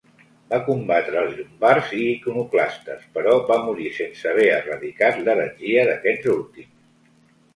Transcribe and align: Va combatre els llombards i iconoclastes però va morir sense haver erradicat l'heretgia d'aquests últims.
Va 0.51 0.57
combatre 0.67 1.19
els 1.23 1.35
llombards 1.39 1.91
i 1.97 2.05
iconoclastes 2.13 3.03
però 3.17 3.35
va 3.51 3.57
morir 3.67 3.91
sense 3.97 4.31
haver 4.31 4.47
erradicat 4.55 5.19
l'heretgia 5.27 5.83
d'aquests 5.91 6.33
últims. 6.37 6.73